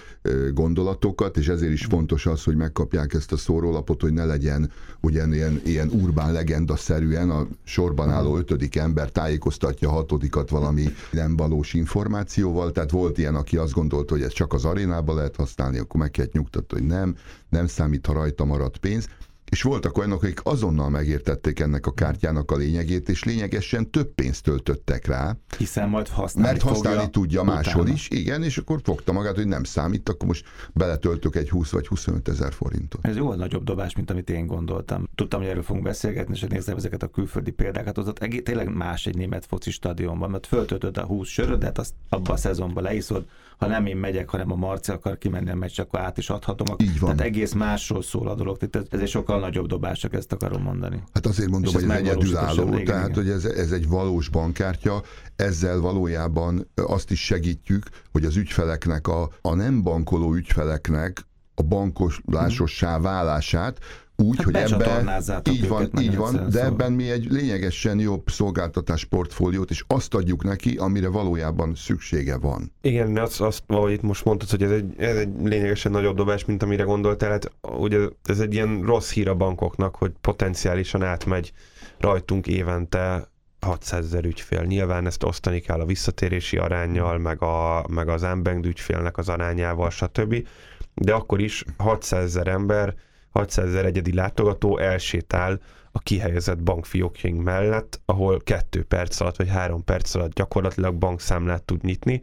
gondolatokat, 0.52 1.36
és 1.36 1.48
ezért 1.48 1.72
is 1.72 1.84
fontos 1.84 2.26
az, 2.26 2.44
hogy 2.44 2.56
megkapják 2.56 3.14
ezt 3.14 3.32
a 3.32 3.36
szórólapot, 3.36 4.00
hogy 4.00 4.12
ne 4.12 4.24
legyen 4.24 4.70
ugyan 5.00 5.32
ilyen, 5.34 5.60
ilyen 5.64 5.88
urbán 5.88 6.32
legenda-szerűen 6.32 7.30
a 7.30 7.46
sorban 7.64 8.10
álló 8.10 8.36
ötödik 8.36 8.76
ember 8.76 9.10
tájékoztatja 9.10 9.90
hatodikat 9.90 10.50
valami 10.50 10.84
nem 11.10 11.36
valós 11.36 11.74
információval, 11.74 12.72
tehát 12.72 12.90
volt 12.90 13.18
ilyen, 13.18 13.34
aki 13.34 13.56
azt 13.56 13.72
gondolta, 13.72 14.14
hogy 14.14 14.22
ez 14.22 14.32
csak 14.32 14.52
az 14.52 14.64
arénába 14.64 15.14
lehet 15.14 15.36
használni, 15.36 15.78
akkor 15.78 16.00
meg 16.00 16.10
kell 16.10 16.26
nyugtatni, 16.32 16.78
hogy 16.78 16.86
nem, 16.86 17.16
nem 17.48 17.66
számít, 17.66 18.06
ha 18.06 18.12
rajta 18.12 18.44
maradt 18.44 18.76
pénz 18.76 19.08
és 19.54 19.62
voltak 19.62 19.98
olyanok, 19.98 20.22
akik 20.22 20.40
azonnal 20.42 20.88
megértették 20.88 21.60
ennek 21.60 21.86
a 21.86 21.92
kártyának 21.92 22.50
a 22.50 22.56
lényegét, 22.56 23.08
és 23.08 23.24
lényegesen 23.24 23.90
több 23.90 24.14
pénzt 24.14 24.42
töltöttek 24.42 25.06
rá. 25.06 25.36
Hiszen 25.58 25.88
majd 25.88 26.08
használni 26.08 26.50
Mert 26.50 26.62
használni 26.62 27.10
tudja 27.10 27.42
utána. 27.42 27.54
máshol 27.56 27.88
is, 27.88 28.08
igen, 28.10 28.42
és 28.42 28.58
akkor 28.58 28.80
fogta 28.82 29.12
magát, 29.12 29.34
hogy 29.34 29.46
nem 29.46 29.64
számít, 29.64 30.08
akkor 30.08 30.28
most 30.28 30.44
beletöltök 30.72 31.36
egy 31.36 31.50
20 31.50 31.70
vagy 31.70 31.86
25 31.86 32.28
ezer 32.28 32.52
forintot. 32.52 33.06
Ez 33.06 33.16
jóval 33.16 33.36
nagyobb 33.36 33.64
dobás, 33.64 33.94
mint 33.96 34.10
amit 34.10 34.30
én 34.30 34.46
gondoltam. 34.46 35.08
Tudtam, 35.14 35.40
hogy 35.40 35.48
erről 35.48 35.62
fogunk 35.62 35.84
beszélgetni, 35.84 36.34
és 36.34 36.40
nézem 36.40 36.76
ezeket 36.76 37.02
a 37.02 37.08
külföldi 37.08 37.50
példákat, 37.50 37.98
ott 37.98 38.18
tényleg 38.18 38.74
más 38.74 39.06
egy 39.06 39.16
német 39.16 39.46
foci 39.46 39.70
stadionban, 39.70 40.30
mert 40.30 40.46
föltöltöd 40.46 40.96
a 40.96 41.04
20 41.04 41.28
sörödet, 41.28 41.78
azt 41.78 41.94
abba 42.08 42.32
a 42.32 42.36
szezonban 42.36 42.82
leiszod, 42.82 43.26
ha 43.58 43.66
nem 43.66 43.86
én 43.86 43.96
megyek, 43.96 44.28
hanem 44.28 44.52
a 44.52 44.54
Marci 44.54 44.90
akar 44.90 45.18
kimenni 45.18 45.50
a 45.50 45.54
meccs, 45.54 45.80
akkor 45.80 46.00
át 46.00 46.18
is 46.18 46.30
adhatom. 46.30 46.76
Így 46.78 47.00
van. 47.00 47.16
Tehát 47.16 47.32
egész 47.32 47.52
másról 47.52 48.02
szól 48.02 48.28
a 48.28 48.34
dolog. 48.34 48.56
Tehát 48.56 48.92
ez 48.92 49.00
egy 49.00 49.08
sokkal 49.08 49.40
nagyobb 49.44 49.66
dobás, 49.66 49.98
csak 49.98 50.14
ezt 50.14 50.32
akarom 50.32 50.62
mondani. 50.62 51.02
Hát 51.12 51.26
azért 51.26 51.50
mondom, 51.50 51.72
hogy 51.74 51.82
ez 51.82 51.90
egyedülálló, 51.90 52.78
tehát 52.82 53.08
igen. 53.08 53.14
hogy 53.14 53.28
ez, 53.28 53.44
ez 53.44 53.72
egy 53.72 53.88
valós 53.88 54.28
bankkártya, 54.28 55.02
ezzel 55.36 55.80
valójában 55.80 56.70
azt 56.74 57.10
is 57.10 57.24
segítjük, 57.24 57.86
hogy 58.12 58.24
az 58.24 58.36
ügyfeleknek, 58.36 59.08
a, 59.08 59.30
a 59.40 59.54
nem 59.54 59.82
bankoló 59.82 60.34
ügyfeleknek 60.34 61.26
a 61.54 61.62
bankolásossá 61.62 62.98
válását 62.98 63.78
úgy, 64.16 64.36
hát 64.36 64.44
hogy 64.44 64.54
ebben 64.56 65.22
így 65.50 65.68
van, 65.68 65.90
így 66.00 66.16
van, 66.16 66.32
de 66.32 66.50
szóval. 66.50 66.60
ebben 66.60 66.92
mi 66.92 67.10
egy 67.10 67.26
lényegesen 67.30 67.98
jobb 67.98 68.30
szolgáltatás 68.30 69.04
portfóliót, 69.04 69.70
és 69.70 69.84
azt 69.86 70.14
adjuk 70.14 70.44
neki, 70.44 70.76
amire 70.76 71.08
valójában 71.08 71.74
szüksége 71.74 72.38
van. 72.38 72.72
Igen, 72.80 73.16
azt, 73.16 73.40
azt 73.40 73.62
ahogy 73.66 73.92
itt 73.92 74.02
most 74.02 74.24
mondtad, 74.24 74.50
hogy 74.50 74.62
ez 74.62 74.70
egy, 74.70 74.94
ez 74.96 75.16
egy 75.16 75.28
lényegesen 75.42 75.92
nagyobb 75.92 76.16
dobás, 76.16 76.44
mint 76.44 76.62
amire 76.62 76.82
gondoltál, 76.82 77.30
hát 77.30 77.52
ugye 77.78 77.98
ez 78.24 78.40
egy 78.40 78.54
ilyen 78.54 78.82
rossz 78.82 79.12
hír 79.12 79.28
a 79.28 79.34
bankoknak, 79.34 79.96
hogy 79.96 80.12
potenciálisan 80.20 81.02
átmegy 81.02 81.52
rajtunk 81.98 82.46
évente 82.46 83.28
600 83.60 84.04
ezer 84.04 84.24
ügyfél. 84.24 84.62
Nyilván 84.62 85.06
ezt 85.06 85.22
osztani 85.22 85.60
kell 85.60 85.80
a 85.80 85.86
visszatérési 85.86 86.56
arányjal, 86.56 87.18
meg, 87.18 87.42
a, 87.42 87.84
meg 87.88 88.08
az 88.08 88.22
unbanked 88.22 88.66
ügyfélnek 88.66 89.16
az 89.16 89.28
arányával, 89.28 89.90
stb. 89.90 90.46
De 90.94 91.12
akkor 91.12 91.40
is 91.40 91.64
600 91.76 92.24
ezer 92.24 92.46
ember 92.46 92.94
600 93.34 93.66
ezer 93.66 93.84
egyedi 93.84 94.14
látogató 94.14 94.78
elsétál 94.78 95.60
a 95.92 95.98
kihelyezett 95.98 96.62
bankfiókjaink 96.62 97.42
mellett, 97.42 98.00
ahol 98.04 98.40
kettő 98.40 98.82
perc 98.82 99.20
alatt 99.20 99.36
vagy 99.36 99.48
három 99.48 99.84
perc 99.84 100.14
alatt 100.14 100.32
gyakorlatilag 100.32 100.94
bankszámlát 100.94 101.62
tud 101.62 101.82
nyitni. 101.82 102.22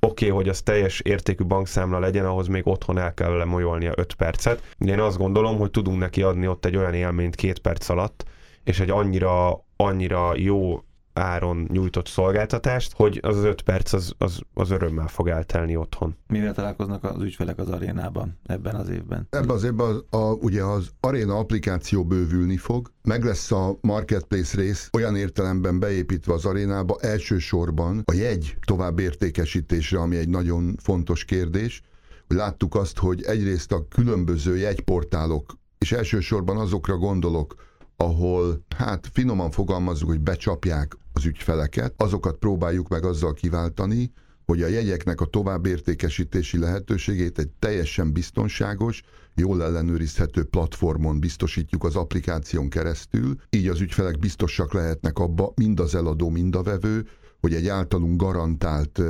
Oké, 0.00 0.24
okay, 0.26 0.36
hogy 0.36 0.48
az 0.48 0.62
teljes 0.62 1.00
értékű 1.00 1.44
bankszámla 1.44 1.98
legyen, 1.98 2.24
ahhoz 2.24 2.46
még 2.46 2.66
otthon 2.66 2.98
el 2.98 3.14
kell 3.14 3.36
lemolyolnia 3.36 3.92
5 3.94 4.14
percet. 4.14 4.74
Én 4.78 5.00
azt 5.00 5.18
gondolom, 5.18 5.58
hogy 5.58 5.70
tudunk 5.70 5.98
neki 5.98 6.22
adni 6.22 6.46
ott 6.48 6.64
egy 6.64 6.76
olyan 6.76 6.94
élményt 6.94 7.34
két 7.34 7.58
perc 7.58 7.88
alatt, 7.88 8.24
és 8.64 8.80
egy 8.80 8.90
annyira, 8.90 9.64
annyira 9.76 10.36
jó 10.36 10.82
áron 11.12 11.68
nyújtott 11.72 12.06
szolgáltatást, 12.06 12.92
hogy 12.92 13.18
az 13.22 13.36
az 13.36 13.44
öt 13.44 13.62
perc 13.62 13.92
az, 13.92 14.14
az, 14.18 14.40
az 14.54 14.70
örömmel 14.70 15.08
fog 15.08 15.28
eltelni 15.28 15.76
otthon. 15.76 16.16
Mivel 16.26 16.54
találkoznak 16.54 17.04
az 17.04 17.22
ügyfelek 17.22 17.58
az 17.58 17.68
arénában 17.68 18.38
ebben 18.46 18.74
az 18.74 18.88
évben? 18.88 19.26
Ebben 19.30 19.50
az 19.56 19.64
évben 19.64 19.86
az, 19.86 20.04
a, 20.20 20.32
ugye 20.32 20.62
az 20.62 20.90
aréna 21.00 21.38
applikáció 21.38 22.04
bővülni 22.04 22.56
fog, 22.56 22.92
meg 23.02 23.24
lesz 23.24 23.52
a 23.52 23.78
marketplace 23.80 24.56
rész 24.56 24.88
olyan 24.92 25.16
értelemben 25.16 25.78
beépítve 25.78 26.32
az 26.32 26.44
arénába 26.44 26.96
elsősorban 27.00 28.02
a 28.04 28.12
jegy 28.12 28.56
tovább 28.66 28.98
értékesítésre, 28.98 29.98
ami 29.98 30.16
egy 30.16 30.28
nagyon 30.28 30.76
fontos 30.82 31.24
kérdés, 31.24 31.82
hogy 32.26 32.36
láttuk 32.36 32.74
azt, 32.74 32.98
hogy 32.98 33.22
egyrészt 33.22 33.72
a 33.72 33.88
különböző 33.88 34.56
jegyportálok, 34.56 35.52
és 35.78 35.92
elsősorban 35.92 36.56
azokra 36.56 36.96
gondolok, 36.96 37.54
ahol 38.02 38.64
hát 38.76 39.10
finoman 39.12 39.50
fogalmazunk, 39.50 40.10
hogy 40.10 40.20
becsapják 40.20 40.96
az 41.12 41.24
ügyfeleket, 41.24 41.94
azokat 41.96 42.36
próbáljuk 42.36 42.88
meg 42.88 43.04
azzal 43.04 43.32
kiváltani, 43.32 44.12
hogy 44.44 44.62
a 44.62 44.66
jegyeknek 44.66 45.20
a 45.20 45.24
továbbértékesítési 45.24 46.58
lehetőségét 46.58 47.38
egy 47.38 47.48
teljesen 47.58 48.12
biztonságos, 48.12 49.02
jól 49.34 49.62
ellenőrizhető 49.62 50.44
platformon 50.44 51.20
biztosítjuk 51.20 51.84
az 51.84 51.96
applikáción 51.96 52.68
keresztül, 52.68 53.36
így 53.50 53.68
az 53.68 53.80
ügyfelek 53.80 54.18
biztosak 54.18 54.72
lehetnek 54.72 55.18
abba, 55.18 55.52
mind 55.54 55.80
az 55.80 55.94
eladó, 55.94 56.28
mind 56.28 56.56
a 56.56 56.62
vevő, 56.62 57.06
hogy 57.40 57.54
egy 57.54 57.68
általunk 57.68 58.20
garantált 58.20 59.00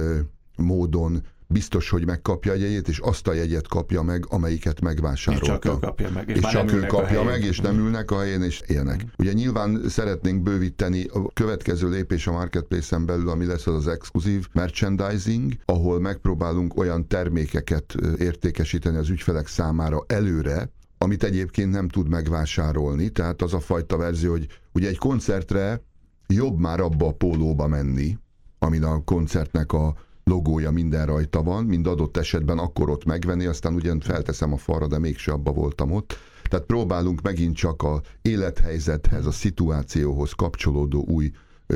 módon 0.56 1.22
biztos, 1.52 1.90
hogy 1.90 2.06
megkapja 2.06 2.52
a 2.52 2.54
jegyét, 2.54 2.88
és 2.88 2.98
azt 2.98 3.28
a 3.28 3.32
jegyet 3.32 3.68
kapja 3.68 4.02
meg, 4.02 4.24
amelyiket 4.28 4.80
megvásárolta. 4.80 5.52
És 5.52 5.58
csak 5.60 5.74
ő 5.74 5.78
kapja 5.78 6.10
meg. 6.10 6.28
És, 6.28 6.36
és 6.36 6.48
csak 6.50 6.72
ő 6.72 6.80
kapja 6.80 7.22
meg, 7.22 7.44
és 7.44 7.60
nem 7.60 7.78
ülnek 7.78 8.10
a 8.10 8.18
helyén, 8.18 8.42
és 8.42 8.62
élnek. 8.66 9.04
Mm. 9.04 9.08
Ugye 9.18 9.32
nyilván 9.32 9.88
szeretnénk 9.88 10.42
bővíteni 10.42 11.04
a 11.04 11.32
következő 11.32 11.88
lépés 11.88 12.26
a 12.26 12.32
marketplace-en 12.32 13.06
belül, 13.06 13.28
ami 13.28 13.46
lesz 13.46 13.66
az 13.66 13.74
az 13.74 13.88
exkluzív 13.88 14.48
merchandising, 14.52 15.52
ahol 15.64 16.00
megpróbálunk 16.00 16.76
olyan 16.76 17.08
termékeket 17.08 17.94
értékesíteni 18.18 18.96
az 18.96 19.08
ügyfelek 19.08 19.46
számára 19.46 20.04
előre, 20.06 20.70
amit 20.98 21.24
egyébként 21.24 21.72
nem 21.72 21.88
tud 21.88 22.08
megvásárolni. 22.08 23.08
Tehát 23.08 23.42
az 23.42 23.54
a 23.54 23.60
fajta 23.60 23.96
verzió, 23.96 24.30
hogy 24.30 24.46
ugye 24.72 24.88
egy 24.88 24.98
koncertre 24.98 25.82
jobb 26.26 26.58
már 26.58 26.80
abba 26.80 27.06
a 27.06 27.12
pólóba 27.12 27.66
menni, 27.66 28.18
amin 28.58 28.84
a 28.84 29.04
koncertnek 29.04 29.72
a 29.72 29.94
logója 30.24 30.70
minden 30.70 31.06
rajta 31.06 31.42
van, 31.42 31.64
mind 31.64 31.86
adott 31.86 32.16
esetben 32.16 32.58
akkor 32.58 32.90
ott 32.90 33.04
megvenni, 33.04 33.46
aztán 33.46 33.74
ugyan 33.74 34.00
felteszem 34.00 34.52
a 34.52 34.56
falra, 34.56 34.86
de 34.86 34.98
mégse 34.98 35.32
abba 35.32 35.52
voltam 35.52 35.90
ott. 35.90 36.16
Tehát 36.42 36.66
próbálunk 36.66 37.22
megint 37.22 37.56
csak 37.56 37.82
a 37.82 38.00
élethelyzethez, 38.22 39.26
a 39.26 39.30
szituációhoz 39.30 40.32
kapcsolódó 40.32 41.04
új 41.08 41.30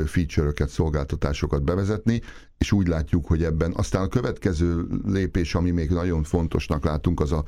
feature-öket, 0.04 0.68
szolgáltatásokat 0.68 1.64
bevezetni, 1.64 2.20
és 2.58 2.72
úgy 2.72 2.86
látjuk, 2.86 3.26
hogy 3.26 3.44
ebben 3.44 3.72
aztán 3.76 4.02
a 4.02 4.08
következő 4.08 4.86
lépés, 5.06 5.54
ami 5.54 5.70
még 5.70 5.90
nagyon 5.90 6.22
fontosnak 6.22 6.84
látunk, 6.84 7.20
az 7.20 7.32
a 7.32 7.44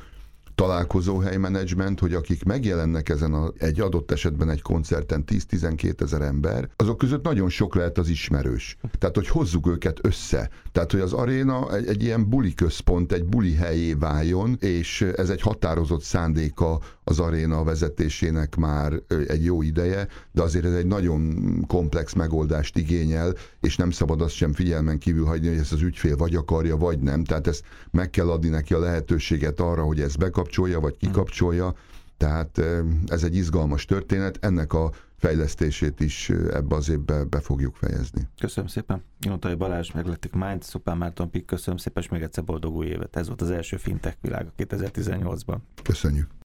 találkozóhely 0.58 1.36
menedzsment, 1.36 2.00
hogy 2.00 2.14
akik 2.14 2.44
megjelennek 2.44 3.08
ezen 3.08 3.32
a, 3.32 3.52
egy 3.58 3.80
adott 3.80 4.10
esetben 4.10 4.50
egy 4.50 4.62
koncerten 4.62 5.24
10-12 5.26 6.00
ezer 6.00 6.20
ember, 6.20 6.68
azok 6.76 6.98
között 6.98 7.24
nagyon 7.24 7.48
sok 7.48 7.74
lehet 7.74 7.98
az 7.98 8.08
ismerős. 8.08 8.76
Tehát, 8.98 9.14
hogy 9.14 9.28
hozzuk 9.28 9.66
őket 9.66 9.98
össze. 10.02 10.50
Tehát, 10.72 10.92
hogy 10.92 11.00
az 11.00 11.12
aréna 11.12 11.76
egy, 11.76 11.86
egy 11.86 12.02
ilyen 12.02 12.28
buli 12.28 12.54
központ, 12.54 13.12
egy 13.12 13.24
buli 13.24 13.54
helyé 13.54 13.92
váljon, 13.92 14.56
és 14.60 15.00
ez 15.16 15.30
egy 15.30 15.40
határozott 15.40 16.02
szándéka 16.02 16.80
az 17.04 17.18
aréna 17.18 17.64
vezetésének 17.64 18.56
már 18.56 18.92
egy 19.26 19.44
jó 19.44 19.62
ideje, 19.62 20.08
de 20.32 20.42
azért 20.42 20.64
ez 20.64 20.74
egy 20.74 20.86
nagyon 20.86 21.34
komplex 21.66 22.12
megoldást 22.12 22.76
igényel, 22.76 23.34
és 23.60 23.76
nem 23.76 23.90
szabad 23.90 24.20
azt 24.20 24.34
sem 24.34 24.52
figyelmen 24.52 24.98
kívül 24.98 25.24
hagyni, 25.24 25.48
hogy 25.48 25.58
ezt 25.58 25.72
az 25.72 25.82
ügyfél 25.82 26.16
vagy 26.16 26.34
akarja, 26.34 26.76
vagy 26.76 26.98
nem. 26.98 27.24
Tehát 27.24 27.46
ezt 27.46 27.64
meg 27.90 28.10
kell 28.10 28.30
adni 28.30 28.48
neki 28.48 28.74
a 28.74 28.78
lehetőséget 28.78 29.60
arra, 29.60 29.82
hogy 29.82 30.00
ezt 30.00 30.18
bekapcsolja, 30.18 30.46
vagy 30.56 30.96
kikapcsolja. 30.96 31.74
Tehát 32.16 32.60
ez 33.06 33.22
egy 33.24 33.34
izgalmas 33.34 33.84
történet, 33.84 34.38
ennek 34.40 34.72
a 34.72 34.90
fejlesztését 35.16 36.00
is 36.00 36.30
ebbe 36.30 36.74
az 36.74 36.88
évbe 36.88 37.24
be 37.24 37.40
fogjuk 37.40 37.74
fejezni. 37.74 38.28
Köszönöm 38.40 38.68
szépen. 38.68 39.02
Jóntai 39.20 39.54
Balázs, 39.54 39.90
meglettik 39.92 40.32
Mind, 40.32 40.62
Szupán 40.62 40.96
Márton 40.96 41.30
Pik, 41.30 41.44
köszönöm 41.44 41.76
szépen, 41.76 42.02
és 42.02 42.08
még 42.08 42.22
egyszer 42.22 42.44
boldog 42.44 42.74
új 42.74 42.86
évet. 42.86 43.16
Ez 43.16 43.26
volt 43.26 43.40
az 43.40 43.50
első 43.50 43.76
fintech 43.76 44.16
világ 44.20 44.46
2018-ban. 44.58 45.56
Köszönjük. 45.82 46.28